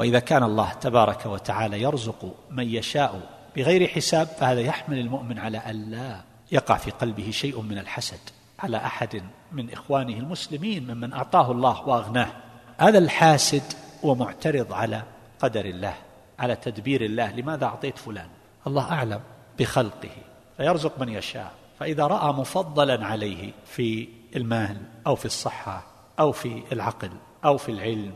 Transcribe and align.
وإذا 0.00 0.18
كان 0.18 0.42
الله 0.42 0.72
تبارك 0.72 1.26
وتعالى 1.26 1.82
يرزق 1.82 2.34
من 2.50 2.68
يشاء 2.68 3.20
بغير 3.56 3.88
حساب 3.88 4.26
فهذا 4.26 4.60
يحمل 4.60 4.98
المؤمن 4.98 5.38
على 5.38 5.70
الا 5.70 6.20
يقع 6.52 6.76
في 6.76 6.90
قلبه 6.90 7.30
شيء 7.30 7.60
من 7.60 7.78
الحسد 7.78 8.18
على 8.58 8.76
أحد 8.76 9.22
من 9.52 9.72
إخوانه 9.72 10.14
المسلمين 10.14 10.94
ممن 10.94 11.12
أعطاه 11.12 11.52
الله 11.52 11.88
وأغناه. 11.88 12.32
هذا 12.78 12.98
الحاسد 12.98 13.62
ومعترض 14.02 14.72
على 14.72 15.02
قدر 15.40 15.64
الله 15.64 15.94
على 16.38 16.56
تدبير 16.56 17.04
الله 17.04 17.32
لماذا 17.32 17.64
أعطيت 17.64 17.98
فلان؟ 17.98 18.28
الله 18.66 18.92
أعلم 18.92 19.20
بخلقه 19.58 20.16
فيرزق 20.56 21.00
من 21.00 21.08
يشاء. 21.08 21.52
فإذا 21.78 22.06
رأى 22.06 22.32
مفضلا 22.32 23.06
عليه 23.06 23.52
في 23.66 24.08
المال 24.36 24.76
أو 25.06 25.14
في 25.14 25.24
الصحة 25.24 25.82
أو 26.20 26.32
في 26.32 26.62
العقل 26.72 27.10
أو 27.44 27.56
في 27.56 27.68
العلم 27.68 28.12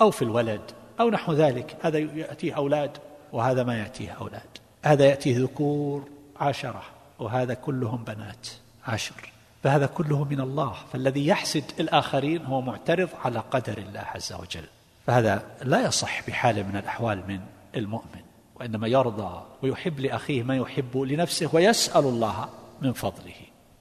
أو 0.00 0.10
في 0.10 0.22
الولد 0.22 0.72
أو 1.00 1.10
نحو 1.10 1.32
ذلك. 1.32 1.76
هذا 1.82 1.98
يأتيه 1.98 2.56
أولاد 2.56 2.90
وهذا 3.32 3.62
ما 3.62 3.78
يأتيه 3.78 4.10
أولاد. 4.10 4.48
هذا 4.84 5.04
يأتيه 5.04 5.38
ذكور 5.38 6.08
عشرة 6.40 6.82
وهذا 7.18 7.54
كلهم 7.54 8.04
بنات 8.04 8.48
عشر. 8.86 9.32
فهذا 9.62 9.86
كله 9.86 10.24
من 10.24 10.40
الله. 10.40 10.74
فالذي 10.92 11.26
يحسد 11.26 11.64
الآخرين 11.80 12.44
هو 12.44 12.60
معترض 12.60 13.08
على 13.24 13.38
قدر 13.38 13.78
الله 13.78 14.00
عز 14.00 14.32
وجل. 14.32 14.64
فهذا 15.06 15.42
لا 15.62 15.86
يصح 15.86 16.26
بحال 16.28 16.66
من 16.66 16.76
الأحوال 16.76 17.22
من 17.28 17.40
المؤمن 17.76 18.22
وإنما 18.54 18.88
يرضى 18.88 19.42
ويحب 19.62 20.00
لأخيه 20.00 20.42
ما 20.42 20.56
يحب 20.56 20.96
لنفسه 20.96 21.50
ويسأل 21.52 22.04
الله 22.04 22.48
من 22.82 22.92
فضله. 22.92 23.34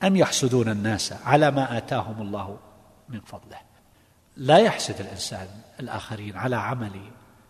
أم 0.03 0.15
يحسدون 0.15 0.69
الناس 0.69 1.13
على 1.25 1.51
ما 1.51 1.77
آتاهم 1.77 2.21
الله 2.21 2.57
من 3.09 3.19
فضله؟ 3.19 3.57
لا 4.37 4.57
يحسد 4.57 4.99
الإنسان 4.99 5.47
الآخرين 5.79 6.37
على 6.37 6.55
عمل 6.55 6.99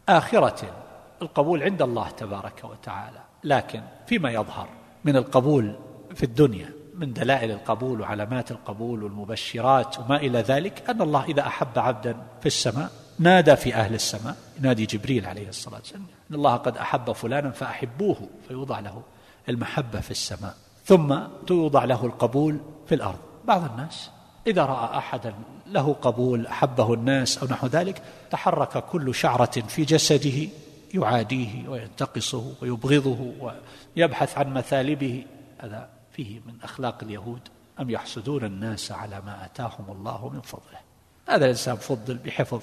آخرة 0.09 0.85
القبول 1.21 1.63
عند 1.63 1.81
الله 1.81 2.09
تبارك 2.09 2.63
وتعالى 2.63 3.19
لكن 3.43 3.81
فيما 4.07 4.31
يظهر 4.31 4.67
من 5.05 5.15
القبول 5.15 5.75
في 6.15 6.23
الدنيا 6.23 6.69
من 6.95 7.13
دلائل 7.13 7.51
القبول 7.51 8.01
وعلامات 8.01 8.51
القبول 8.51 9.03
والمبشرات 9.03 9.99
وما 9.99 10.15
إلى 10.15 10.39
ذلك 10.39 10.89
أن 10.89 11.01
الله 11.01 11.23
إذا 11.23 11.47
أحب 11.47 11.79
عبدا 11.79 12.17
في 12.39 12.45
السماء 12.45 12.91
نادى 13.19 13.55
في 13.55 13.75
أهل 13.75 13.93
السماء 13.93 14.35
ينادي 14.59 14.85
جبريل 14.85 15.25
عليه 15.25 15.49
الصلاة 15.49 15.77
والسلام 15.77 16.05
إن 16.29 16.35
الله 16.35 16.55
قد 16.55 16.77
أحب 16.77 17.11
فلانا 17.11 17.51
فأحبوه 17.51 18.29
فيوضع 18.47 18.79
له 18.79 19.01
المحبة 19.49 19.99
في 19.99 20.11
السماء 20.11 20.55
ثم 20.85 21.17
توضع 21.47 21.83
له 21.83 22.05
القبول 22.05 22.59
في 22.87 22.95
الأرض. 22.95 23.19
بعض 23.45 23.71
الناس 23.71 24.11
إذا 24.47 24.65
رأى 24.65 24.97
أحدا 24.97 25.33
له 25.67 25.93
قبول 25.93 26.47
أحبه 26.47 26.93
الناس 26.93 27.37
أو 27.37 27.47
نحو 27.47 27.67
ذلك 27.67 28.01
تحرك 28.31 28.85
كل 28.85 29.15
شعرة 29.15 29.61
في 29.67 29.83
جسده 29.83 30.49
يعاديه 30.93 31.69
وينتقصه 31.69 32.53
ويبغضه 32.61 33.51
ويبحث 33.95 34.37
عن 34.37 34.53
مثالبه. 34.53 35.25
هذا 35.59 35.89
فيه 36.11 36.39
من 36.45 36.53
أخلاق 36.63 37.03
اليهود 37.03 37.41
أم 37.79 37.89
يحسدون 37.89 38.43
الناس 38.43 38.91
على 38.91 39.21
ما 39.25 39.45
آتاهم 39.45 39.85
الله 39.89 40.29
من 40.29 40.41
فضله؟ 40.41 40.79
هذا 41.27 41.45
الإنسان 41.45 41.75
فضل 41.75 42.17
بحفظ 42.17 42.61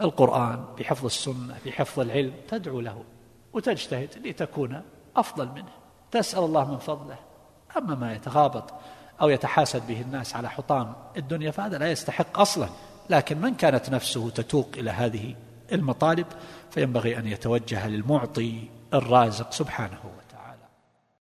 القرآن 0.00 0.64
بحفظ 0.78 1.04
السنة 1.04 1.58
بحفظ 1.66 2.00
العلم 2.00 2.32
تدعو 2.48 2.80
له 2.80 3.04
وتجتهد 3.52 4.26
لتكون 4.26 4.82
أفضل 5.16 5.48
منه. 5.48 5.72
تسأل 6.10 6.44
الله 6.44 6.70
من 6.70 6.78
فضله. 6.78 7.18
أما 7.76 7.94
ما 7.94 8.14
يتغابط 8.14 8.74
أو 9.20 9.28
يتحاسد 9.28 9.86
به 9.86 10.00
الناس 10.00 10.36
على 10.36 10.50
حطام 10.50 10.92
الدنيا 11.16 11.50
فهذا 11.50 11.78
لا 11.78 11.90
يستحق 11.90 12.40
أصلا. 12.40 12.68
لكن 13.10 13.40
من 13.40 13.54
كانت 13.54 13.90
نفسه 13.90 14.30
تتوق 14.30 14.68
إلى 14.76 14.90
هذه 14.90 15.34
المطالب 15.72 16.26
فينبغي 16.70 17.18
أن 17.18 17.26
يتوجه 17.26 17.88
للمعطي 17.88 18.68
الرازق 18.94 19.52
سبحانه 19.52 20.19